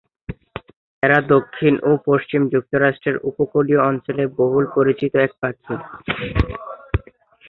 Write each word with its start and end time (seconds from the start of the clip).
এরা 1.03 1.19
দক্ষিণ 1.33 1.73
ও 1.83 1.91
পশ্চিম 2.07 2.41
যুক্তরাষ্ট্রের 2.53 3.17
উপকূলীয় 3.29 3.81
অঞ্চলের 3.89 4.27
বহুল 4.39 4.65
পরিচিত 4.75 5.13
এক 5.25 5.31
পাখি। 5.41 5.75